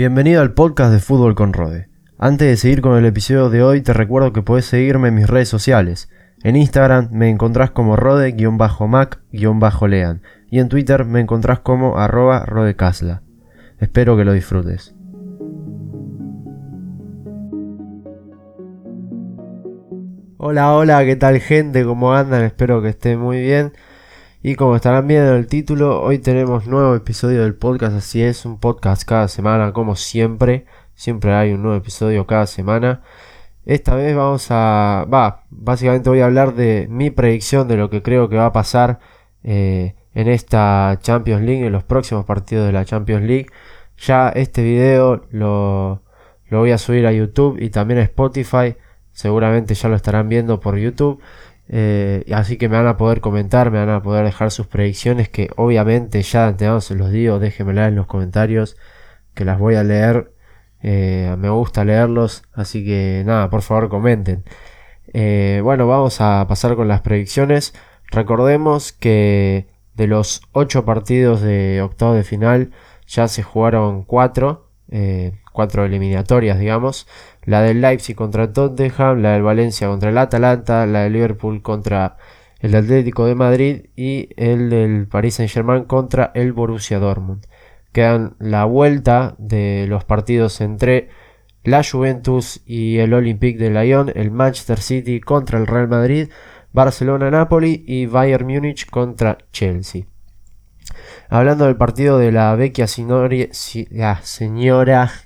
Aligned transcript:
Bienvenido 0.00 0.40
al 0.40 0.54
podcast 0.54 0.94
de 0.94 0.98
Fútbol 0.98 1.34
con 1.34 1.52
Rode. 1.52 1.90
Antes 2.16 2.48
de 2.48 2.56
seguir 2.56 2.80
con 2.80 2.96
el 2.96 3.04
episodio 3.04 3.50
de 3.50 3.62
hoy, 3.62 3.82
te 3.82 3.92
recuerdo 3.92 4.32
que 4.32 4.40
puedes 4.40 4.64
seguirme 4.64 5.08
en 5.08 5.16
mis 5.16 5.28
redes 5.28 5.50
sociales. 5.50 6.08
En 6.42 6.56
Instagram 6.56 7.10
me 7.12 7.28
encontrás 7.28 7.70
como 7.70 7.96
rode-mac-lean 7.96 10.22
y 10.50 10.58
en 10.58 10.70
Twitter 10.70 11.04
me 11.04 11.20
encontrás 11.20 11.60
como 11.60 11.98
arroba 11.98 12.46
rodecasla. 12.46 13.20
Espero 13.78 14.16
que 14.16 14.24
lo 14.24 14.32
disfrutes. 14.32 14.94
Hola, 20.38 20.72
hola, 20.72 21.04
¿qué 21.04 21.16
tal 21.16 21.40
gente? 21.40 21.84
¿Cómo 21.84 22.14
andan? 22.14 22.44
Espero 22.44 22.80
que 22.80 22.88
estén 22.88 23.20
muy 23.20 23.40
bien. 23.40 23.72
Y 24.42 24.54
como 24.54 24.74
estarán 24.74 25.06
viendo 25.06 25.32
en 25.32 25.36
el 25.36 25.46
título, 25.46 26.00
hoy 26.00 26.18
tenemos 26.18 26.66
nuevo 26.66 26.94
episodio 26.94 27.42
del 27.42 27.54
podcast, 27.54 27.94
así 27.94 28.22
es, 28.22 28.46
un 28.46 28.58
podcast 28.58 29.04
cada 29.04 29.28
semana, 29.28 29.74
como 29.74 29.96
siempre. 29.96 30.64
Siempre 30.94 31.34
hay 31.34 31.52
un 31.52 31.62
nuevo 31.62 31.76
episodio 31.76 32.26
cada 32.26 32.46
semana. 32.46 33.02
Esta 33.66 33.94
vez 33.94 34.16
vamos 34.16 34.46
a... 34.50 35.06
Va, 35.12 35.44
básicamente 35.50 36.08
voy 36.08 36.20
a 36.20 36.24
hablar 36.24 36.54
de 36.54 36.86
mi 36.88 37.10
predicción 37.10 37.68
de 37.68 37.76
lo 37.76 37.90
que 37.90 38.02
creo 38.02 38.30
que 38.30 38.36
va 38.36 38.46
a 38.46 38.52
pasar 38.52 39.00
eh, 39.44 39.94
en 40.14 40.28
esta 40.28 40.98
Champions 41.02 41.42
League, 41.42 41.66
en 41.66 41.72
los 41.72 41.84
próximos 41.84 42.24
partidos 42.24 42.66
de 42.66 42.72
la 42.72 42.86
Champions 42.86 43.24
League. 43.26 43.48
Ya 43.98 44.30
este 44.30 44.62
video 44.62 45.26
lo, 45.32 46.02
lo 46.48 46.60
voy 46.60 46.70
a 46.70 46.78
subir 46.78 47.06
a 47.06 47.12
YouTube 47.12 47.58
y 47.60 47.68
también 47.68 48.00
a 48.00 48.04
Spotify. 48.04 48.74
Seguramente 49.12 49.74
ya 49.74 49.90
lo 49.90 49.96
estarán 49.96 50.30
viendo 50.30 50.60
por 50.60 50.78
YouTube. 50.78 51.20
Eh, 51.72 52.24
así 52.34 52.58
que 52.58 52.68
me 52.68 52.76
van 52.76 52.88
a 52.88 52.96
poder 52.96 53.20
comentar, 53.20 53.70
me 53.70 53.78
van 53.78 53.90
a 53.90 54.02
poder 54.02 54.24
dejar 54.24 54.50
sus 54.50 54.66
predicciones 54.66 55.28
que 55.28 55.50
obviamente 55.56 56.20
ya 56.22 56.50
de 56.52 56.80
se 56.80 56.96
los 56.96 57.12
digo, 57.12 57.38
déjenmela 57.38 57.86
en 57.86 57.94
los 57.94 58.06
comentarios 58.06 58.76
que 59.34 59.44
las 59.44 59.58
voy 59.58 59.76
a 59.76 59.84
leer. 59.84 60.32
Eh, 60.82 61.34
me 61.38 61.50
gusta 61.50 61.84
leerlos, 61.84 62.42
así 62.54 62.84
que 62.84 63.22
nada, 63.24 63.50
por 63.50 63.62
favor 63.62 63.88
comenten. 63.88 64.44
Eh, 65.12 65.60
bueno, 65.62 65.86
vamos 65.86 66.20
a 66.20 66.46
pasar 66.48 66.74
con 66.76 66.88
las 66.88 67.02
predicciones. 67.02 67.74
Recordemos 68.10 68.92
que 68.92 69.68
de 69.94 70.06
los 70.08 70.42
8 70.52 70.84
partidos 70.84 71.40
de 71.40 71.82
octavo 71.82 72.14
de 72.14 72.24
final 72.24 72.72
ya 73.06 73.28
se 73.28 73.42
jugaron 73.42 74.04
4, 74.04 74.66
4 75.52 75.84
eliminatorias, 75.84 76.58
digamos 76.58 77.06
la 77.50 77.62
del 77.62 77.80
Leipzig 77.80 78.14
contra 78.14 78.44
el 78.44 78.52
Tottenham, 78.52 79.22
la 79.22 79.32
del 79.32 79.42
Valencia 79.42 79.88
contra 79.88 80.10
el 80.10 80.18
Atalanta, 80.18 80.86
la 80.86 81.00
del 81.00 81.14
Liverpool 81.14 81.62
contra 81.62 82.16
el 82.60 82.76
Atlético 82.76 83.26
de 83.26 83.34
Madrid 83.34 83.86
y 83.96 84.28
el 84.36 84.70
del 84.70 85.08
Paris 85.08 85.34
Saint 85.34 85.50
Germain 85.50 85.82
contra 85.82 86.30
el 86.34 86.52
Borussia 86.52 87.00
Dortmund. 87.00 87.44
Quedan 87.90 88.36
la 88.38 88.66
vuelta 88.66 89.34
de 89.38 89.86
los 89.88 90.04
partidos 90.04 90.60
entre 90.60 91.08
la 91.64 91.82
Juventus 91.82 92.62
y 92.66 92.98
el 92.98 93.14
Olympique 93.14 93.58
de 93.58 93.70
Lyon, 93.70 94.12
el 94.14 94.30
Manchester 94.30 94.78
City 94.78 95.18
contra 95.18 95.58
el 95.58 95.66
Real 95.66 95.88
Madrid, 95.88 96.28
Barcelona-Napoli 96.72 97.82
y 97.84 98.06
Bayern 98.06 98.46
Múnich 98.46 98.88
contra 98.88 99.38
Chelsea. 99.50 100.04
Hablando 101.28 101.64
del 101.64 101.76
partido 101.76 102.16
de 102.16 102.30
la 102.30 102.54
vecchia 102.54 102.86
señora 102.86 103.48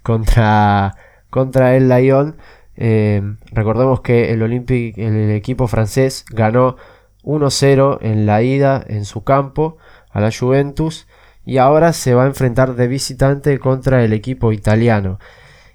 contra 0.03 0.97
contra 1.35 1.75
el 1.75 1.89
Lyon. 1.89 2.37
Eh, 2.77 3.21
recordemos 3.51 4.03
que 4.03 4.31
el 4.31 4.41
el 4.41 5.31
equipo 5.33 5.67
francés, 5.67 6.25
ganó 6.31 6.77
1-0 7.25 7.99
en 8.03 8.25
la 8.25 8.41
ida 8.43 8.85
en 8.87 9.05
su 9.05 9.25
campo 9.25 9.77
a 10.11 10.21
la 10.21 10.31
Juventus 10.31 11.09
y 11.45 11.59
ahora 11.59 11.93
se 11.93 12.15
va 12.15 12.23
a 12.23 12.29
enfrentar 12.29 12.77
de 12.77 12.87
visitante 12.87 13.59
contra 13.59 14.05
el 14.05 14.13
equipo 14.13 14.53
italiano. 14.53 15.19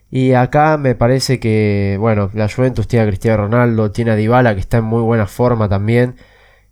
Y 0.10 0.32
acá 0.32 0.78
me 0.78 0.96
parece 0.96 1.42
que, 1.42 1.98
bueno, 2.00 2.32
la 2.34 2.48
Juventus 2.48 2.88
tiene 2.88 3.04
a 3.04 3.08
Cristiano 3.10 3.44
Ronaldo, 3.44 3.92
tiene 3.92 4.12
a 4.12 4.16
Dybala 4.16 4.54
que 4.54 4.62
está 4.62 4.78
en 4.78 4.86
muy 4.86 5.02
buena 5.02 5.28
forma 5.28 5.68
también 5.68 6.16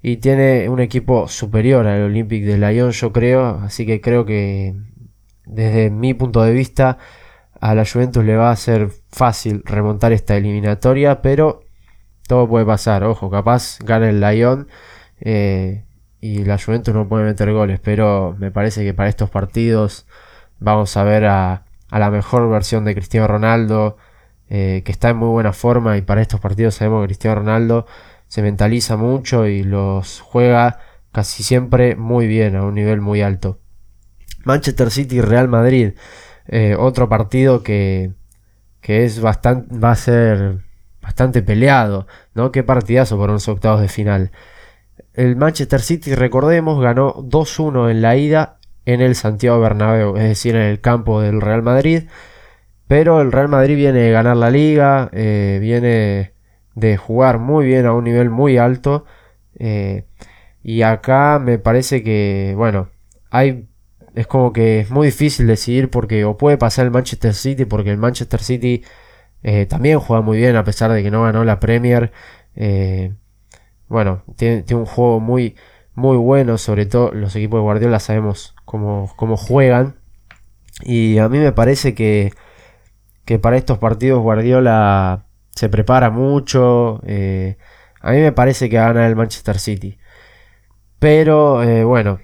y 0.02 0.18
tiene 0.18 0.70
un 0.70 0.80
equipo 0.80 1.28
superior 1.28 1.88
al 1.88 2.04
Olympique 2.04 2.46
de 2.46 2.58
Lyon, 2.58 2.92
yo 2.92 3.12
creo, 3.12 3.60
así 3.64 3.86
que 3.86 4.00
creo 4.00 4.24
que 4.26 4.76
desde 5.46 5.90
mi 5.90 6.14
punto 6.14 6.42
de 6.42 6.54
vista 6.54 6.98
a 7.60 7.76
la 7.76 7.86
Juventus 7.86 8.24
le 8.24 8.36
va 8.36 8.52
a 8.52 8.56
ser 8.56 8.90
fácil 9.10 9.64
remontar 9.66 10.12
esta 10.12 10.36
eliminatoria, 10.36 11.22
pero 11.22 11.62
todo 12.28 12.48
puede 12.48 12.66
pasar. 12.66 13.04
Ojo, 13.04 13.30
capaz 13.30 13.80
gana 13.80 14.10
el 14.10 14.20
Lyon 14.20 14.68
eh, 15.20 15.86
y 16.22 16.44
la 16.46 16.58
Juventus 16.58 16.94
no 16.94 17.08
puede 17.08 17.26
meter 17.26 17.52
goles, 17.52 17.80
pero 17.80 18.36
me 18.38 18.52
parece 18.52 18.84
que 18.84 18.94
para 18.94 19.10
estos 19.10 19.30
partidos 19.30 20.06
vamos 20.60 20.96
a 20.98 21.04
ver 21.04 21.26
a, 21.26 21.66
la 21.90 22.12
mejor 22.12 22.50
versión 22.50 22.86
de 22.86 22.94
Cristiano 22.94 23.28
Ronaldo, 23.28 23.98
eh, 24.50 24.82
que 24.86 24.92
está 24.92 25.10
en 25.10 25.18
muy 25.18 25.30
buena 25.30 25.54
forma 25.54 25.98
y 25.98 26.02
para 26.02 26.22
estos 26.22 26.40
partidos 26.40 26.76
sabemos 26.76 27.02
que 27.02 27.08
Cristiano 27.08 27.40
Ronaldo 27.40 27.86
se 28.28 28.42
mentaliza 28.42 28.98
mucho 28.98 29.48
y 29.48 29.64
los 29.64 30.20
juega 30.20 30.80
casi 31.12 31.44
siempre 31.44 31.96
muy 31.96 32.28
bien, 32.28 32.56
a 32.56 32.64
un 32.64 32.76
nivel 32.76 33.02
muy 33.02 33.22
alto. 33.22 33.60
Manchester 34.44 34.92
City 34.92 35.18
y 35.18 35.22
Real 35.22 35.48
Madrid. 35.48 35.94
Eh, 36.48 36.76
otro 36.78 37.10
partido 37.10 37.64
que, 37.64 38.12
que 38.82 39.04
es 39.04 39.20
bastante, 39.20 39.78
va 39.78 39.92
a 39.92 39.96
ser 39.96 40.60
bastante 41.02 41.42
peleado, 41.42 42.08
¿no? 42.34 42.52
Qué 42.52 42.64
partidazo 42.64 43.18
por 43.18 43.30
unos 43.30 43.48
octavos 43.48 43.82
de 43.82 43.88
final. 43.90 44.32
El 45.14 45.36
Manchester 45.36 45.82
City, 45.82 46.16
recordemos, 46.16 46.82
ganó 46.82 47.16
2-1 47.16 47.90
en 47.92 48.02
la 48.02 48.16
ida 48.18 48.58
en 48.86 49.02
el 49.02 49.16
Santiago 49.16 49.60
Bernabéu, 49.60 50.16
es 50.16 50.24
decir, 50.24 50.56
en 50.56 50.62
el 50.64 50.80
campo 50.80 51.22
del 51.22 51.42
Real 51.42 51.62
Madrid. 51.64 52.04
Pero 52.88 53.22
el 53.22 53.32
Real 53.32 53.50
Madrid 53.50 53.76
viene 53.76 54.00
de 54.00 54.12
ganar 54.12 54.38
la 54.38 54.50
liga, 54.50 55.10
eh, 55.12 55.60
viene 55.62 56.34
de 56.76 56.98
jugar 56.98 57.40
muy 57.40 57.66
bien 57.66 57.86
a 57.86 57.94
un 57.94 58.06
nivel 58.06 58.30
muy 58.30 58.58
alto. 58.58 59.06
Eh, 59.60 60.06
y 60.64 60.84
acá 60.84 61.40
me 61.40 61.60
parece 61.60 62.04
que, 62.04 62.54
bueno, 62.56 62.90
hay 63.30 63.68
es 64.18 64.26
como 64.26 64.52
que 64.52 64.80
es 64.80 64.90
muy 64.90 65.08
difícil 65.08 65.46
decidir 65.46 65.92
porque 65.92 66.26
o 66.26 66.38
puede 66.38 66.58
pasar 66.58 66.86
el 66.86 66.92
Manchester 66.92 67.36
City 67.36 67.66
porque 67.66 67.92
el 67.92 67.98
Manchester 67.98 68.42
City 68.42 68.84
eh, 69.44 69.68
también 69.68 70.00
juega 70.00 70.24
muy 70.24 70.38
bien 70.40 70.56
a 70.56 70.64
pesar 70.64 70.92
de 70.92 71.04
que 71.04 71.12
no 71.12 71.22
ganó 71.22 71.44
la 71.44 71.60
Premier. 71.60 72.12
Eh, 72.56 73.14
bueno, 73.88 74.24
tiene, 74.36 74.66
un 74.72 74.88
juego 74.88 75.20
muy, 75.20 75.56
muy 75.94 76.18
bueno, 76.18 76.58
sobre 76.58 76.88
todo 76.88 77.12
los 77.12 77.36
equipos 77.36 77.60
de 77.60 77.62
Guardiola 77.62 78.00
sabemos 78.00 78.56
cómo, 78.66 79.14
cómo 79.18 79.38
juegan. 79.38 79.98
Y 80.82 81.20
a 81.20 81.30
mí 81.30 81.38
me 81.38 81.52
parece 81.52 81.94
que, 81.94 82.34
que 83.24 83.38
para 83.38 83.58
estos 83.58 83.78
partidos 83.78 84.24
Guardiola 84.24 85.28
se 85.52 85.70
prepara 85.70 86.10
mucho. 86.10 87.02
Eh, 87.06 87.58
a 88.02 88.12
mí 88.14 88.18
me 88.22 88.32
parece 88.32 88.68
que 88.68 88.78
gana 88.78 89.06
el 89.06 89.16
Manchester 89.16 89.60
City. 89.60 90.00
Pero 90.98 91.62
bueno, 91.88 92.20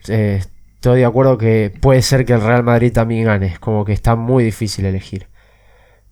estoy 0.84 1.00
de 1.00 1.06
acuerdo 1.06 1.38
que 1.38 1.72
puede 1.80 2.02
ser 2.02 2.26
que 2.26 2.34
el 2.34 2.42
Real 2.42 2.62
Madrid 2.62 2.92
también 2.92 3.24
gane. 3.24 3.56
Como 3.62 3.86
que 3.86 3.94
está 3.94 4.18
muy 4.18 4.44
difícil 4.44 4.86
elegir. 4.86 5.28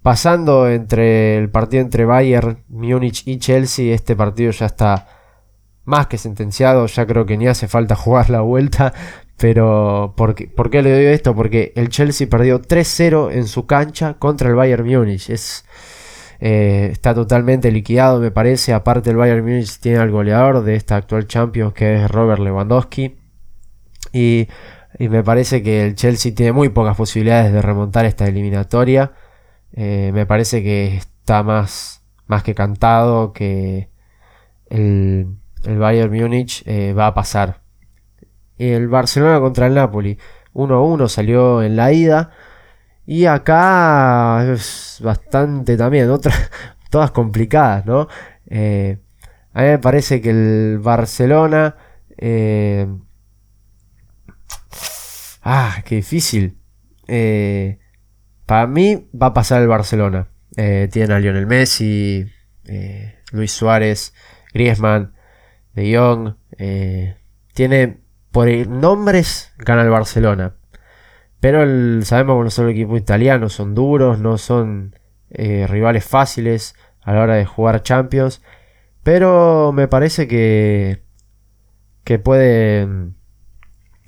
Pasando 0.01 0.69
entre 0.69 1.37
el 1.37 1.49
partido 1.49 1.83
entre 1.83 2.05
Bayern, 2.05 2.63
Múnich 2.69 3.27
y 3.27 3.37
Chelsea, 3.37 3.93
este 3.93 4.15
partido 4.15 4.51
ya 4.51 4.67
está 4.67 5.09
más 5.83 6.07
que 6.07 6.17
sentenciado. 6.17 6.85
Ya 6.85 7.05
creo 7.05 7.25
que 7.25 7.35
ni 7.35 7.47
hace 7.47 7.67
falta 7.67 7.95
jugar 7.97 8.29
la 8.29 8.39
vuelta. 8.39 8.93
Pero, 9.35 10.13
¿por 10.15 10.35
qué, 10.35 10.47
¿por 10.47 10.69
qué 10.69 10.81
le 10.81 10.93
doy 10.93 11.05
esto? 11.07 11.35
Porque 11.35 11.73
el 11.75 11.89
Chelsea 11.89 12.29
perdió 12.29 12.61
3-0 12.61 13.33
en 13.33 13.47
su 13.47 13.65
cancha 13.65 14.13
contra 14.19 14.47
el 14.47 14.55
Bayern 14.55 14.87
Múnich. 14.87 15.31
Es, 15.31 15.65
eh, 16.39 16.87
está 16.93 17.13
totalmente 17.13 17.71
liquidado, 17.73 18.21
me 18.21 18.31
parece. 18.31 18.71
Aparte, 18.73 19.09
el 19.09 19.17
Bayern 19.17 19.41
Múnich 19.41 19.79
tiene 19.79 19.97
al 19.97 20.11
goleador 20.11 20.63
de 20.63 20.75
esta 20.75 20.95
actual 20.95 21.27
Champions, 21.27 21.73
que 21.73 21.95
es 21.95 22.09
Robert 22.09 22.39
Lewandowski. 22.39 23.20
Y, 24.11 24.47
me 24.99 25.23
parece 25.23 25.63
que 25.63 25.85
el 25.85 25.95
Chelsea 25.95 26.35
tiene 26.35 26.51
muy 26.51 26.69
pocas 26.69 26.95
posibilidades 26.97 27.53
de 27.53 27.61
remontar 27.61 28.05
esta 28.05 28.27
eliminatoria. 28.27 29.13
Eh, 29.73 30.11
me 30.13 30.25
parece 30.25 30.63
que 30.63 30.97
está 30.97 31.43
más, 31.43 32.03
más 32.27 32.43
que 32.43 32.53
cantado 32.53 33.33
que 33.33 33.89
el, 34.69 35.37
Bayern 35.63 36.11
Múnich 36.11 36.63
eh, 36.65 36.93
va 36.93 37.07
a 37.07 37.13
pasar. 37.13 37.61
El 38.57 38.89
Barcelona 38.89 39.39
contra 39.39 39.67
el 39.67 39.75
Napoli. 39.75 40.17
1-1 40.53 41.07
salió 41.07 41.63
en 41.63 41.75
la 41.75 41.93
ida. 41.93 42.31
Y 43.05 43.25
acá 43.25 44.45
es 44.53 44.99
bastante 45.03 45.75
también, 45.77 46.09
otras, 46.09 46.51
todas 46.89 47.11
complicadas, 47.11 47.85
¿no? 47.85 48.07
Eh, 48.47 48.99
a 49.53 49.61
mí 49.61 49.67
me 49.67 49.79
parece 49.79 50.21
que 50.21 50.29
el 50.29 50.79
Barcelona 50.79 51.75
Ah, 55.41 55.83
qué 55.85 55.95
difícil. 55.95 56.57
Eh, 57.07 57.79
para 58.45 58.67
mí 58.67 59.09
va 59.19 59.27
a 59.27 59.33
pasar 59.33 59.61
el 59.61 59.67
Barcelona. 59.67 60.29
Eh, 60.57 60.89
tiene 60.91 61.13
a 61.13 61.19
Lionel 61.19 61.47
Messi, 61.47 62.25
eh, 62.65 63.15
Luis 63.31 63.51
Suárez, 63.51 64.13
Griezmann, 64.53 65.13
De 65.73 65.95
Jong. 65.95 66.35
tiene 67.53 68.01
por 68.31 68.47
nombres 68.67 69.53
gana 69.57 69.81
el 69.81 69.89
Barcelona. 69.89 70.55
Pero 71.39 71.65
sabemos 72.03 72.37
que 72.37 72.43
no 72.43 72.49
son 72.51 72.65
el 72.65 72.71
equipo 72.71 72.97
italiano, 72.97 73.49
son 73.49 73.73
duros, 73.73 74.19
no 74.19 74.37
son 74.37 74.95
eh, 75.31 75.65
rivales 75.67 76.05
fáciles 76.05 76.75
a 77.01 77.13
la 77.13 77.23
hora 77.23 77.35
de 77.35 77.45
jugar 77.45 77.81
Champions. 77.83 78.41
Pero 79.03 79.71
me 79.73 79.87
parece 79.87 80.27
que, 80.27 81.03
que 82.03 82.19
puede... 82.19 82.87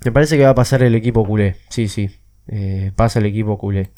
Me 0.04 0.12
parece 0.12 0.36
que 0.36 0.44
va 0.44 0.50
a 0.50 0.54
pasar 0.54 0.82
el 0.82 0.94
equipo 0.94 1.26
culé. 1.26 1.56
Sí, 1.70 1.88
sí. 1.88 2.10
Eh, 2.46 2.92
pasa 2.94 3.20
el 3.20 3.26
equipo 3.26 3.56
culé. 3.58 3.90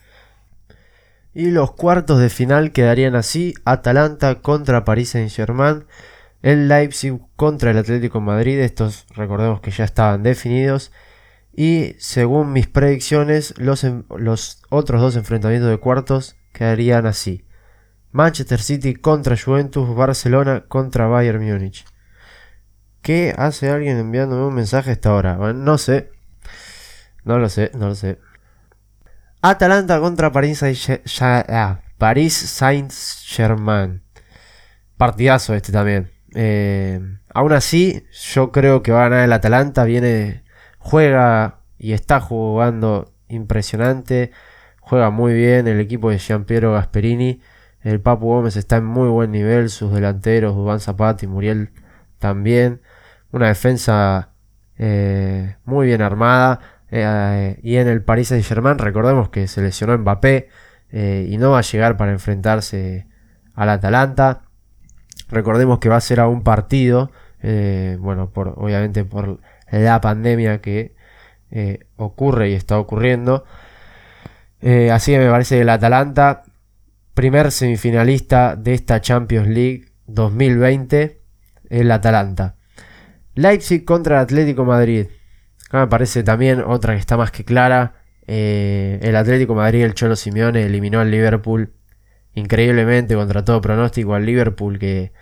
Y 1.35 1.51
los 1.51 1.73
cuartos 1.73 2.21
de 2.21 2.31
final 2.31 2.73
quedarían 2.73 3.17
así. 3.17 3.55
Atalanta 3.65 4.37
contra 4.37 4.85
París 4.85 5.11
Saint 5.11 5.31
Germain. 5.31 5.85
El 6.43 6.69
Leipzig 6.69 7.19
contra 7.35 7.73
el 7.73 7.79
Atlético 7.79 8.21
Madrid. 8.21 8.59
Estos 8.61 9.07
recordemos 9.17 9.61
que 9.61 9.73
ya 9.73 9.85
estaban 9.85 10.23
definidos. 10.23 10.93
Y 11.53 11.97
según 11.99 12.53
mis 12.53 12.69
predicciones, 12.69 13.55
los, 13.59 13.85
los 14.17 14.63
otros 14.71 15.01
dos 15.01 15.17
enfrentamientos 15.17 15.71
de 15.71 15.79
cuartos 15.79 16.37
quedarían 16.53 17.07
así. 17.07 17.45
Manchester 18.13 18.61
City 18.61 18.95
contra 18.95 19.37
Juventus, 19.37 19.95
Barcelona 19.95 20.65
contra 20.69 21.07
Bayern 21.07 21.45
Múnich. 21.45 21.85
¿Qué 23.07 23.33
hace 23.39 23.71
alguien 23.71 23.99
enviándome 23.99 24.43
un 24.47 24.55
mensaje 24.55 24.91
a 24.91 24.93
esta 24.95 25.15
hora? 25.15 25.37
no 25.37 25.79
sé. 25.79 26.11
No 27.23 27.39
lo 27.39 27.49
sé, 27.49 27.71
no 27.75 27.87
lo 27.87 27.95
sé. 27.95 28.19
Atalanta 29.43 30.01
contra 30.01 30.33
París 30.33 30.59
Saint-Germain. 32.35 34.03
Partidazo 34.97 35.55
este 35.55 35.71
también. 35.71 36.11
Eh, 36.35 36.99
aún 37.33 37.53
así, 37.53 38.05
yo 38.33 38.51
creo 38.51 38.83
que 38.83 38.91
va 38.91 39.07
a 39.07 39.09
ganar 39.09 39.25
el 39.25 39.33
Atalanta. 39.33 39.85
Viene, 39.85 40.43
juega 40.81 41.61
y 41.79 41.93
está 41.93 42.19
jugando 42.19 43.13
impresionante. 43.29 44.33
Juega 44.81 45.11
muy 45.11 45.33
bien 45.33 45.69
el 45.69 45.79
equipo 45.79 46.11
de 46.11 46.19
Giampiero 46.19 46.73
Gasperini. 46.73 47.41
El 47.83 48.01
Papu 48.01 48.27
Gómez 48.27 48.57
está 48.57 48.79
en 48.79 48.85
muy 48.87 49.09
buen 49.11 49.31
nivel. 49.31 49.71
Sus 49.71 49.93
delanteros, 49.93 50.57
Dubán 50.57 50.81
Zapata 50.81 51.25
y 51.25 51.29
Muriel 51.29 51.71
también. 52.19 52.81
Una 53.33 53.49
defensa 53.49 54.31
eh, 54.79 55.57
muy 55.65 55.87
bien 55.87 56.03
armada. 56.03 56.61
Eh, 56.91 57.59
y 57.63 57.77
en 57.77 57.89
el 57.89 58.03
Paris 58.03 58.29
Saint 58.29 58.45
Germain, 58.45 58.79
recordemos 58.79 59.29
que 59.31 59.49
se 59.49 59.61
lesionó 59.61 59.97
Mbappé 59.99 60.49
eh, 60.93 61.27
y 61.29 61.37
no 61.39 61.51
va 61.51 61.59
a 61.59 61.63
llegar 61.63 61.97
para 61.97 62.13
enfrentarse 62.13 63.07
al 63.55 63.71
Atalanta. 63.71 64.43
Recordemos 65.29 65.79
que 65.79 65.89
va 65.89 65.97
a 65.97 66.01
ser 66.01 66.21
a 66.21 66.29
un 66.29 66.43
partido, 66.43 67.11
bueno, 67.99 68.31
por, 68.31 68.55
obviamente 68.57 69.05
por 69.05 69.41
la 69.71 70.01
pandemia 70.01 70.61
que 70.61 70.95
ocurre 71.97 72.51
y 72.51 72.55
está 72.55 72.79
ocurriendo. 72.79 73.45
así 74.93 75.13
que 75.13 75.19
me 75.19 75.31
parece 75.31 75.57
que 75.57 75.63
el 75.63 75.69
Atalanta, 75.69 76.45
primer 77.15 77.51
semifinalista 77.51 78.55
de 78.57 78.75
esta 78.75 79.01
Champions 79.01 79.49
League 79.49 79.87
2020, 80.07 81.21
el 81.71 81.91
Atalanta. 81.91 82.56
Leipzig 83.37 83.85
contra 83.85 84.21
Atlético 84.21 84.65
Madrid. 84.65 85.07
Acá 85.69 85.81
me 85.81 85.87
parece 85.87 86.23
también 86.23 86.63
otra 86.67 86.95
que 86.95 87.01
está 87.01 87.17
más 87.17 87.31
que 87.31 87.45
clara. 87.45 87.95
Eh, 88.27 88.99
el 89.03 89.15
Atlético 89.15 89.55
Madrid, 89.55 89.85
el 89.85 89.95
Cholo 89.95 90.17
Simeone, 90.17 90.65
eliminó 90.65 91.01
al 91.01 91.11
Liverpool 91.11 91.73
increíblemente 92.33 93.15
contra 93.15 93.45
todo 93.45 93.61
pronóstico 93.61 94.15
al 94.15 94.27
Liverpool 94.27 94.79
que 94.79 95.13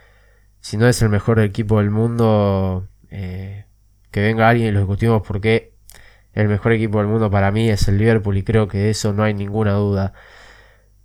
si 0.61 0.77
no 0.77 0.89
es 0.89 1.03
el 1.03 1.11
mejor 1.11 1.41
equipo 1.41 1.79
del 1.79 1.91
mundo, 1.91 2.89
eh, 3.11 3.67
que 4.11 4.23
venga 4.23 4.49
alguien 4.49 4.69
y 4.69 4.73
lo 4.73 4.81
discutimos 4.81 5.23
porque 5.27 5.75
el 6.33 6.49
mejor 6.49 6.73
equipo 6.73 6.99
del 6.99 7.09
mundo 7.09 7.31
para 7.31 7.51
mí 7.51 7.69
es 7.69 7.87
el 7.89 7.99
Liverpool 7.99 8.37
y 8.37 8.45
creo 8.45 8.69
que 8.69 8.79
de 8.79 8.91
eso 8.91 9.13
no 9.13 9.25
hay 9.25 9.35
ninguna 9.35 9.73
duda. 9.73 10.15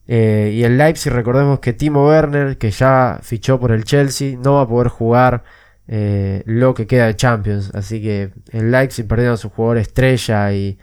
Eh, 0.08 0.52
y 0.54 0.64
el 0.64 0.78
Leipzig, 0.78 1.12
recordemos 1.12 1.60
que 1.60 1.74
Timo 1.74 2.08
Werner, 2.08 2.58
que 2.58 2.72
ya 2.72 3.20
fichó 3.22 3.60
por 3.60 3.72
el 3.72 3.84
Chelsea, 3.84 4.38
no 4.38 4.56
va 4.56 4.62
a 4.62 4.68
poder 4.68 4.88
jugar 4.88 5.44
eh, 5.92 6.44
lo 6.46 6.76
que 6.76 6.86
queda 6.86 7.08
de 7.08 7.16
Champions. 7.16 7.72
Así 7.74 8.00
que 8.02 8.32
el 8.52 8.72
Leipzig 8.72 9.08
perdiendo 9.08 9.34
a 9.34 9.38
su 9.38 9.50
jugador 9.50 9.80
estrella 9.80 10.54
y, 10.54 10.78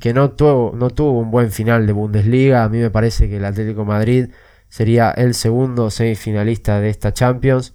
que 0.00 0.12
no 0.12 0.32
tuvo, 0.32 0.72
no 0.76 0.90
tuvo 0.90 1.20
un 1.20 1.30
buen 1.30 1.52
final 1.52 1.86
de 1.86 1.92
Bundesliga. 1.92 2.64
A 2.64 2.68
mí 2.68 2.78
me 2.78 2.90
parece 2.90 3.28
que 3.28 3.36
el 3.36 3.44
Atlético 3.44 3.84
Madrid 3.84 4.30
sería 4.68 5.12
el 5.12 5.34
segundo 5.34 5.90
semifinalista 5.90 6.80
de 6.80 6.90
esta 6.90 7.12
Champions. 7.12 7.74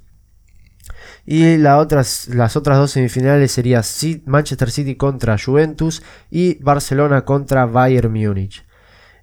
Y 1.26 1.64
otras, 1.66 2.28
las 2.28 2.58
otras 2.58 2.78
dos 2.78 2.92
semifinales 2.92 3.54
serían 3.54 3.84
Manchester 4.26 4.72
City 4.72 4.96
contra 4.96 5.38
Juventus 5.38 6.04
y 6.30 6.62
Barcelona 6.62 7.24
contra 7.24 7.66
Bayern 7.66 8.12
Múnich. 8.12 8.66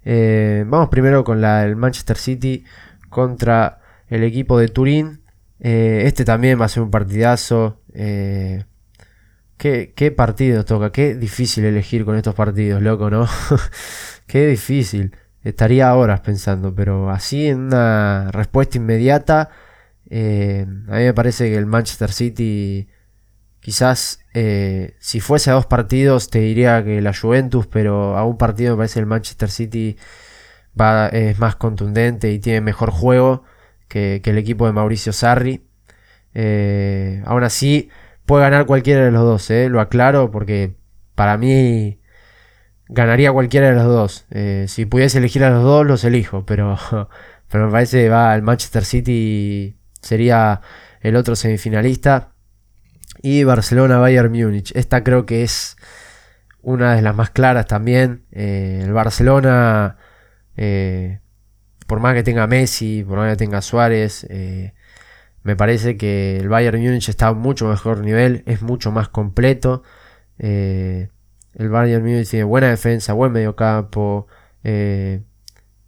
Eh, 0.03 0.63
vamos 0.65 0.89
primero 0.89 1.23
con 1.23 1.41
la 1.41 1.61
del 1.61 1.75
Manchester 1.75 2.17
City 2.17 2.63
contra 3.09 3.81
el 4.07 4.23
equipo 4.23 4.57
de 4.57 4.69
Turín. 4.69 5.18
Eh, 5.59 6.03
este 6.05 6.25
también 6.25 6.59
va 6.59 6.65
a 6.65 6.69
ser 6.69 6.83
un 6.83 6.91
partidazo. 6.91 7.81
Eh, 7.93 8.63
¿qué, 9.57 9.93
¿Qué 9.95 10.11
partidos 10.11 10.65
toca? 10.65 10.91
Qué 10.91 11.15
difícil 11.15 11.65
elegir 11.65 12.05
con 12.05 12.15
estos 12.15 12.35
partidos, 12.35 12.81
loco, 12.81 13.09
¿no? 13.09 13.27
qué 14.27 14.47
difícil. 14.47 15.15
Estaría 15.43 15.93
horas 15.95 16.21
pensando, 16.21 16.75
pero 16.75 17.09
así 17.09 17.47
en 17.47 17.59
una 17.59 18.29
respuesta 18.31 18.77
inmediata, 18.77 19.49
eh, 20.09 20.65
a 20.89 20.95
mí 20.97 21.03
me 21.03 21.13
parece 21.13 21.49
que 21.49 21.57
el 21.57 21.65
Manchester 21.65 22.11
City, 22.11 22.89
quizás 23.61 24.19
si 24.99 25.19
fuese 25.19 25.51
a 25.51 25.53
dos 25.53 25.65
partidos, 25.65 26.29
te 26.29 26.39
diría 26.39 26.83
que 26.83 27.01
la 27.01 27.13
Juventus, 27.13 27.67
pero 27.67 28.17
a 28.17 28.25
un 28.25 28.37
partido 28.37 28.75
me 28.75 28.77
parece 28.79 28.99
el 28.99 29.05
Manchester 29.05 29.49
City 29.49 29.97
va, 30.79 31.07
es 31.07 31.39
más 31.39 31.55
contundente 31.57 32.31
y 32.31 32.39
tiene 32.39 32.61
mejor 32.61 32.91
juego 32.91 33.43
que, 33.89 34.21
el 34.23 34.37
equipo 34.37 34.65
de 34.67 34.73
Mauricio 34.73 35.11
Sarri. 35.11 35.65
Eh, 36.33 37.21
aún 37.25 37.43
así, 37.43 37.89
puede 38.25 38.43
ganar 38.43 38.65
cualquiera 38.65 39.03
de 39.03 39.11
los 39.11 39.23
dos, 39.23 39.49
eh, 39.51 39.67
lo 39.69 39.81
aclaro, 39.81 40.31
porque 40.31 40.75
para 41.15 41.37
mí 41.37 41.99
ganaría 42.87 43.33
cualquiera 43.33 43.69
de 43.69 43.75
los 43.75 43.85
dos. 43.85 44.25
Eh, 44.31 44.65
si 44.69 44.85
pudiese 44.85 45.17
elegir 45.17 45.43
a 45.43 45.49
los 45.49 45.63
dos, 45.63 45.85
los 45.85 46.03
elijo, 46.05 46.45
pero, 46.45 46.77
pero 47.49 47.65
me 47.65 47.71
parece 47.71 48.03
que 48.03 48.09
va 48.09 48.31
al 48.31 48.43
Manchester 48.43 48.85
City, 48.85 49.77
sería 50.01 50.61
el 51.01 51.15
otro 51.15 51.35
semifinalista. 51.35 52.33
Y 53.21 53.43
Barcelona-Bayern 53.43 54.31
Múnich. 54.31 54.71
Esta 54.75 55.03
creo 55.03 55.25
que 55.25 55.43
es 55.43 55.75
una 56.61 56.95
de 56.95 57.01
las 57.01 57.13
más 57.15 57.31
claras 57.31 57.67
también. 57.67 58.23
el 58.31 58.93
Barcelona 58.93 59.97
por 61.89 61.99
más 61.99 62.13
que 62.13 62.21
tenga 62.21 62.45
Messi, 62.45 63.03
por 63.03 63.17
más 63.17 63.31
que 63.31 63.37
tenga 63.37 63.63
Suárez, 63.63 64.27
eh, 64.29 64.73
me 65.41 65.55
parece 65.55 65.97
que 65.97 66.37
el 66.37 66.47
Bayern 66.47 66.79
Múnich 66.79 67.09
está 67.09 67.29
a 67.29 67.33
mucho 67.33 67.67
mejor 67.67 68.01
nivel, 68.01 68.43
es 68.45 68.61
mucho 68.61 68.91
más 68.91 69.09
completo. 69.09 69.81
Eh, 70.37 71.09
el 71.55 71.69
Bayern 71.69 72.03
Múnich 72.03 72.29
tiene 72.29 72.43
buena 72.43 72.69
defensa, 72.69 73.13
buen 73.13 73.31
mediocampo. 73.31 74.27
Eh, 74.63 75.23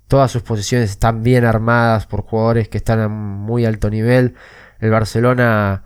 todas 0.07 0.31
sus 0.31 0.41
posiciones 0.41 0.89
están 0.89 1.21
bien 1.21 1.45
armadas 1.45 2.07
por 2.07 2.23
jugadores 2.23 2.67
que 2.67 2.77
están 2.77 2.99
a 2.99 3.07
muy 3.07 3.65
alto 3.65 3.91
nivel. 3.91 4.33
El 4.79 4.89
Barcelona 4.89 5.83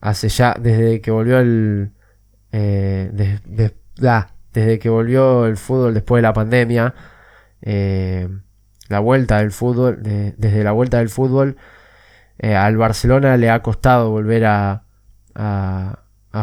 hace 0.00 0.28
ya 0.28 0.54
desde 0.60 1.00
que 1.00 1.10
volvió 1.10 1.38
el 1.38 1.92
desde 2.50 3.72
que 4.78 4.90
volvió 4.90 5.46
el 5.46 5.56
fútbol 5.56 5.94
después 5.94 6.18
de 6.18 6.28
la 6.28 6.34
pandemia 6.34 6.94
eh, 7.62 8.28
la 8.88 8.98
vuelta 9.00 9.38
del 9.38 9.52
fútbol, 9.52 10.02
desde 10.02 10.64
la 10.64 10.72
vuelta 10.72 10.98
del 10.98 11.08
fútbol, 11.08 11.56
eh, 12.38 12.54
al 12.54 12.76
Barcelona 12.76 13.36
le 13.36 13.50
ha 13.50 13.62
costado 13.62 14.10
volver 14.10 14.44
a, 14.44 14.84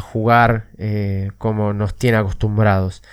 jugar 0.01 0.67
eh, 0.77 1.31
como 1.37 1.73
nos 1.73 1.95
tiene 1.95 2.17
acostumbrados. 2.17 3.03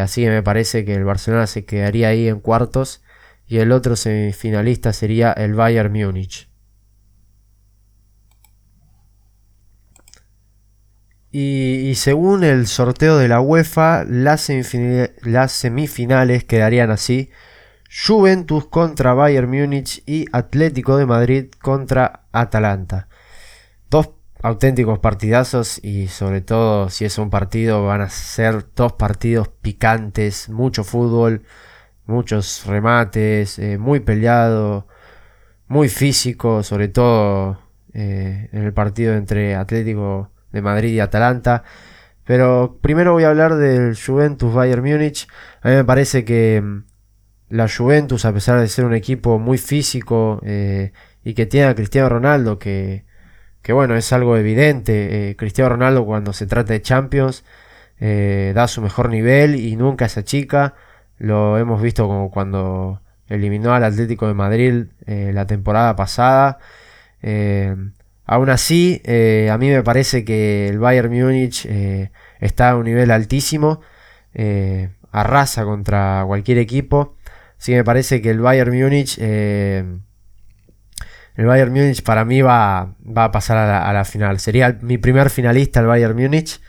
así 0.00 0.22
que 0.22 0.30
me 0.30 0.42
parece 0.42 0.84
que 0.84 0.94
el 0.94 1.04
Barcelona 1.04 1.46
se 1.46 1.64
quedaría 1.64 2.08
ahí 2.08 2.28
en 2.28 2.40
cuartos 2.40 3.02
y 3.46 3.58
el 3.58 3.72
otro 3.72 3.96
semifinalista 3.96 4.92
sería 4.92 5.32
el 5.32 5.54
Bayern 5.54 5.92
Múnich. 5.92 6.48
Y, 11.36 11.96
según 11.96 12.44
el 12.44 12.68
sorteo 12.68 13.18
de 13.18 13.26
la 13.26 13.40
UEFA, 13.40 14.04
las, 14.04 14.40
semifinales 14.40 16.44
quedarían 16.44 16.92
así. 16.92 17.32
Juventus 18.06 18.66
contra 18.66 19.14
Bayern 19.14 19.50
Múnich 19.50 20.04
y 20.06 20.26
Atlético 20.30 20.96
de 20.96 21.06
Madrid 21.06 21.46
contra 21.60 22.26
Atalanta. 22.30 23.08
Dos 23.90 24.10
auténticos 24.42 25.00
partidazos 25.00 25.82
y 25.82 26.06
sobre 26.06 26.40
todo 26.40 26.88
si 26.88 27.04
es 27.04 27.18
un 27.18 27.30
partido 27.30 27.84
van 27.84 28.02
a 28.02 28.10
ser 28.10 28.66
dos 28.76 28.92
partidos 28.92 29.48
picantes, 29.48 30.48
mucho 30.48 30.84
fútbol, 30.84 31.42
muchos 32.06 32.64
remates, 32.64 33.58
eh, 33.58 33.76
muy 33.76 33.98
peleado, 33.98 34.86
muy 35.66 35.88
físico, 35.88 36.62
sobre 36.62 36.86
todo 36.86 37.58
eh, 37.92 38.50
en 38.52 38.62
el 38.62 38.72
partido 38.72 39.14
entre 39.14 39.56
Atlético 39.56 40.30
de 40.54 40.62
Madrid 40.62 40.94
y 40.94 41.00
Atalanta. 41.00 41.64
Pero 42.24 42.78
primero 42.80 43.12
voy 43.12 43.24
a 43.24 43.28
hablar 43.28 43.56
del 43.56 43.96
Juventus 43.96 44.54
Bayern 44.54 44.82
Múnich. 44.82 45.28
A 45.60 45.68
mí 45.68 45.74
me 45.74 45.84
parece 45.84 46.24
que 46.24 46.62
mm, 46.62 46.84
la 47.50 47.68
Juventus, 47.68 48.24
a 48.24 48.32
pesar 48.32 48.60
de 48.60 48.68
ser 48.68 48.86
un 48.86 48.94
equipo 48.94 49.38
muy 49.38 49.58
físico 49.58 50.40
eh, 50.44 50.92
y 51.22 51.34
que 51.34 51.46
tiene 51.46 51.66
a 51.66 51.74
Cristiano 51.74 52.08
Ronaldo, 52.08 52.58
que, 52.58 53.04
que 53.62 53.72
bueno, 53.72 53.96
es 53.96 54.12
algo 54.12 54.36
evidente. 54.36 55.30
Eh, 55.30 55.36
Cristiano 55.36 55.70
Ronaldo 55.70 56.06
cuando 56.06 56.32
se 56.32 56.46
trata 56.46 56.72
de 56.72 56.82
Champions 56.82 57.44
eh, 58.00 58.52
da 58.54 58.68
su 58.68 58.80
mejor 58.80 59.10
nivel 59.10 59.56
y 59.56 59.76
nunca 59.76 60.06
esa 60.06 60.24
chica. 60.24 60.74
Lo 61.18 61.58
hemos 61.58 61.82
visto 61.82 62.06
como 62.06 62.30
cuando 62.30 63.02
eliminó 63.28 63.74
al 63.74 63.84
Atlético 63.84 64.28
de 64.28 64.34
Madrid 64.34 64.86
la 65.06 65.46
temporada 65.46 65.96
pasada. 65.96 66.58
Aún 68.24 68.50
así, 68.50 69.02
a 69.50 69.58
mí 69.58 69.70
me 69.70 69.82
parece 69.82 70.24
que 70.24 70.68
el 70.68 70.78
Bayern 70.78 71.12
Múnich 71.12 71.66
está 72.40 72.70
a 72.70 72.76
un 72.76 72.84
nivel 72.84 73.10
altísimo. 73.10 73.80
arrasa 75.12 75.64
contra 75.64 76.24
cualquier 76.26 76.58
equipo. 76.58 77.16
Sí, 77.64 77.72
me 77.72 77.82
parece 77.82 78.20
que 78.20 78.30
el 78.30 78.40
Bayern 78.40 78.78
Múnich. 78.78 79.16
Eh, 79.18 79.84
el 81.34 81.46
Bayern 81.46 81.72
Múnich 81.72 82.02
para 82.02 82.26
mí 82.26 82.42
va, 82.42 82.94
va 83.00 83.24
a 83.24 83.32
pasar 83.32 83.56
a 83.56 83.90
la, 83.90 84.04
final. 84.04 84.38
Sería 84.38 84.78
mi 84.82 84.98
primer 84.98 85.30
finalista 85.30 85.80
el 85.80 85.86
Bayern 85.86 86.14
Múnich. 86.14 86.60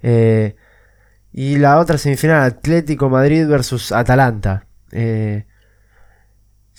Eh, 0.00 0.54
y 1.32 1.58
la 1.58 1.80
otra 1.80 1.98
semifinal, 1.98 2.42
Atlético 2.42 3.10
Madrid 3.10 3.48
versus 3.48 3.90
Atalanta. 3.90 4.66
Eh, 4.92 5.44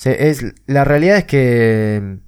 es, 0.05 0.45
la 0.65 0.85
realidad 0.85 1.17
es 1.17 1.25
que 1.25 2.19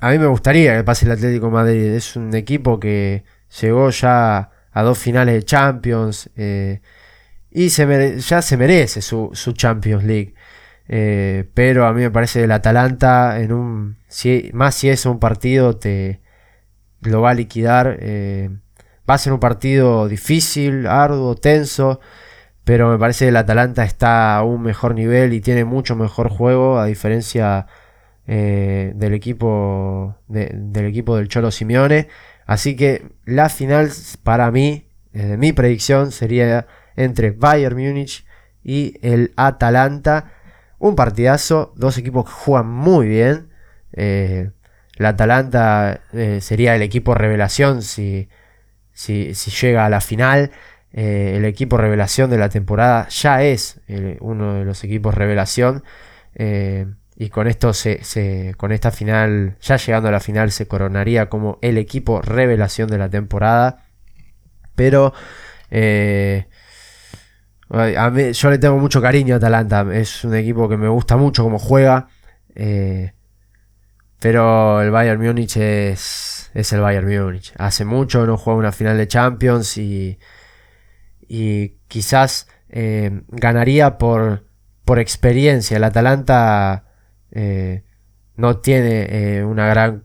a 0.00 0.10
mí 0.10 0.18
me 0.18 0.26
gustaría 0.26 0.76
que 0.76 0.84
pase 0.84 1.06
el 1.06 1.12
Atlético 1.12 1.50
Madrid. 1.50 1.94
Es 1.94 2.16
un 2.16 2.34
equipo 2.34 2.80
que 2.80 3.24
llegó 3.60 3.90
ya 3.90 4.50
a 4.72 4.82
dos 4.82 4.98
finales 4.98 5.34
de 5.34 5.42
Champions. 5.44 6.30
y 7.50 7.70
se 7.70 8.18
ya 8.20 8.42
se 8.42 8.56
merece 8.56 9.02
su, 9.02 9.30
su 9.34 9.52
Champions 9.52 10.04
League. 10.04 10.34
Eh, 10.92 11.48
pero 11.54 11.86
a 11.86 11.92
mí 11.92 12.02
me 12.02 12.10
parece 12.10 12.40
que 12.40 12.46
el 12.46 12.52
Atalanta, 12.52 13.40
en 13.40 13.52
un, 13.52 13.98
más 14.52 14.74
si 14.74 14.88
es 14.88 15.06
un 15.06 15.20
partido, 15.20 15.76
te 15.76 16.20
lo 17.02 17.22
va 17.22 17.30
a 17.30 17.34
liquidar. 17.34 17.98
Eh, 18.00 18.50
va 19.08 19.14
a 19.14 19.18
ser 19.18 19.32
un 19.32 19.40
partido 19.40 20.08
difícil, 20.08 20.86
arduo, 20.86 21.36
tenso. 21.36 22.00
Pero 22.64 22.90
me 22.90 22.98
parece 22.98 23.26
que 23.26 23.30
el 23.30 23.36
Atalanta 23.36 23.84
está 23.84 24.36
a 24.36 24.44
un 24.44 24.62
mejor 24.62 24.94
nivel 24.94 25.32
y 25.32 25.40
tiene 25.40 25.64
mucho 25.64 25.96
mejor 25.96 26.28
juego, 26.30 26.78
a 26.78 26.86
diferencia 26.86 27.66
eh, 28.26 28.92
del, 28.94 29.14
equipo, 29.14 30.16
del 30.28 30.86
equipo 30.86 31.16
del 31.16 31.28
Cholo 31.28 31.50
Simeone. 31.50 32.08
Así 32.46 32.76
que 32.76 33.04
la 33.24 33.48
final, 33.48 33.90
para 34.22 34.50
mí, 34.50 34.86
mi 35.12 35.52
predicción, 35.52 36.12
sería 36.12 36.66
entre 36.96 37.30
Bayern 37.30 37.76
Múnich 37.76 38.24
y 38.62 38.94
el 39.02 39.32
Atalanta. 39.36 40.32
Un 40.78 40.96
partidazo, 40.96 41.72
dos 41.76 41.98
equipos 41.98 42.24
que 42.24 42.32
juegan 42.32 42.68
muy 42.68 43.08
bien. 43.08 43.50
Eh, 43.92 44.50
la 44.96 45.10
Atalanta 45.10 46.00
eh, 46.12 46.40
sería 46.40 46.76
el 46.76 46.82
equipo 46.82 47.14
revelación 47.14 47.82
si, 47.82 48.28
si, 48.92 49.32
llega 49.32 49.86
a 49.86 49.90
la 49.90 50.00
final. 50.00 50.50
Eh, 50.92 51.34
el 51.36 51.44
equipo 51.44 51.76
revelación 51.76 52.30
de 52.30 52.38
la 52.38 52.48
temporada 52.48 53.08
ya 53.08 53.42
es 53.42 53.80
uno 54.20 54.54
de 54.54 54.64
los 54.64 54.82
equipos 54.84 55.14
revelación. 55.14 55.84
Y 57.20 57.28
con 57.28 57.46
esto 57.48 57.74
se, 57.74 58.54
con 58.56 58.72
esta 58.72 58.90
final, 58.90 59.58
ya 59.60 59.76
llegando 59.76 60.08
a 60.08 60.12
la 60.12 60.20
final, 60.20 60.50
se 60.52 60.66
coronaría 60.66 61.28
como 61.28 61.58
el 61.60 61.76
equipo 61.76 62.22
revelación 62.22 62.88
de 62.88 62.96
la 62.96 63.10
temporada. 63.10 63.84
Pero 64.74 65.12
yo 65.70 66.46
le 68.50 68.58
tengo 68.58 68.78
mucho 68.78 69.02
cariño 69.02 69.34
a 69.34 69.36
Atalanta. 69.36 69.86
Es 69.92 70.24
un 70.24 70.34
equipo 70.34 70.66
que 70.66 70.78
me 70.78 70.88
gusta 70.88 71.18
mucho 71.18 71.42
como 71.42 71.58
juega. 71.58 72.08
Eh, 72.54 73.12
pero 74.18 74.80
el 74.80 74.90
Bayern 74.90 75.20
Múnich 75.20 75.58
es, 75.58 76.50
es 76.54 76.72
el 76.72 76.80
Bayern 76.80 77.06
Múnich. 77.06 77.52
Hace 77.58 77.84
mucho 77.84 78.24
no 78.24 78.38
juega 78.38 78.58
una 78.58 78.72
final 78.72 78.96
de 78.96 79.08
Champions 79.08 79.76
y, 79.76 80.18
y 81.28 81.76
quizás 81.86 82.48
eh, 82.70 83.24
ganaría 83.28 83.98
por, 83.98 84.46
por 84.86 84.98
experiencia. 84.98 85.76
El 85.76 85.84
Atalanta 85.84 86.86
eh, 87.32 87.84
no 88.36 88.58
tiene 88.58 89.44
una 89.44 89.68
gran 89.68 90.04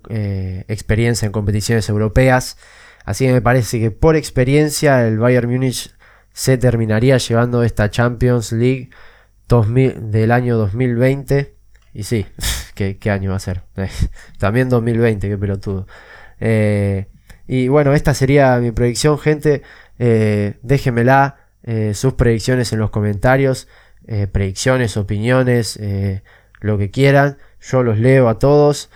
experiencia 0.67 1.25
en 1.25 1.31
competiciones 1.31 1.87
europeas. 1.87 2.57
Así 3.05 3.25
que 3.25 3.33
me 3.33 3.41
parece 3.41 3.79
que 3.79 3.91
por 3.91 4.15
experiencia 4.15 5.07
el 5.07 5.19
Bayern 5.19 5.49
Múnich 5.49 5.95
se 6.33 6.57
terminaría 6.57 7.17
llevando 7.17 7.63
esta 7.63 7.89
Champions 7.89 8.51
League 8.51 8.89
del 9.47 10.31
año 10.31 10.57
2020. 10.57 11.55
Y 11.93 12.03
sí, 12.03 12.25
¿qué, 12.75 12.97
año 13.09 13.31
va 13.31 13.37
a 13.37 13.39
ser? 13.39 13.61
También 14.37 14.69
2020, 14.69 15.29
qué 15.29 15.37
pelotudo. 15.37 15.87
Eh, 16.39 17.07
y 17.47 17.67
bueno, 17.67 17.93
esta 17.93 18.13
sería 18.13 18.57
mi 18.57 18.71
predicción, 18.71 19.17
gente. 19.19 19.61
Eh, 19.97 20.55
déjenmela 20.61 21.37
eh, 21.63 21.93
sus 21.93 22.13
predicciones 22.13 22.73
en 22.73 22.79
los 22.79 22.89
comentarios. 22.89 23.67
predicciones, 24.31 24.97
opiniones, 24.97 25.79
lo 26.65 26.77
que 26.77 26.91
quieran. 26.91 27.37
Yo 27.61 27.83
los 27.83 27.97
leo 27.99 28.27
a 28.29 28.39
todos. 28.39 28.89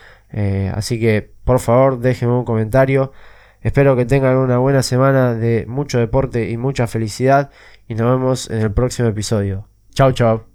así 0.74 1.00
que 1.00 1.34
por 1.44 1.60
favor 1.60 2.00
déjenme 2.00 2.34
un 2.34 2.46
comentario. 2.46 3.12
Espero 3.62 3.96
que 3.96 4.06
tengan 4.06 4.38
una 4.38 4.58
buena 4.58 4.84
semana 4.84 5.34
de 5.34 5.66
mucho 5.68 6.00
deporte 6.00 6.50
y 6.50 6.58
mucha 6.58 6.88
felicidad 6.88 7.50
y 7.88 7.96
nos 7.96 8.10
vemos 8.12 8.50
en 8.50 8.62
el 8.62 8.72
próximo 8.72 9.10
episodio. 9.10 9.68
Chao, 9.94 10.12
chao. 10.14 10.46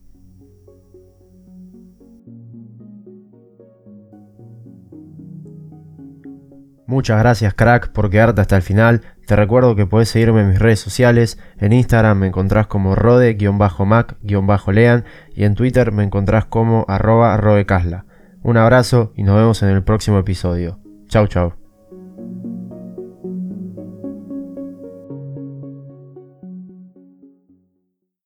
Muchas 6.86 7.18
gracias 7.18 7.54
crack 7.54 7.92
por 7.92 8.10
quedarte 8.10 8.40
hasta 8.40 8.56
el 8.56 8.62
final. 8.62 9.13
Te 9.26 9.36
recuerdo 9.36 9.74
que 9.74 9.86
puedes 9.86 10.10
seguirme 10.10 10.42
en 10.42 10.50
mis 10.50 10.58
redes 10.58 10.80
sociales. 10.80 11.38
En 11.58 11.72
Instagram 11.72 12.18
me 12.18 12.26
encontrás 12.26 12.66
como 12.66 12.94
rode-mac-lean 12.94 15.04
y 15.34 15.44
en 15.44 15.54
Twitter 15.54 15.92
me 15.92 16.04
encontrás 16.04 16.44
como 16.44 16.84
arroba 16.88 17.34
rodecasla. 17.36 18.04
Un 18.42 18.58
abrazo 18.58 19.12
y 19.16 19.22
nos 19.22 19.36
vemos 19.36 19.62
en 19.62 19.70
el 19.70 19.82
próximo 19.82 20.18
episodio. 20.18 20.78
Chao, 21.08 21.26
chao. 21.26 21.63